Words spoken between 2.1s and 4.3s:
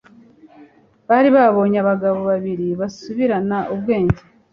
babiri basubirana ubwenge,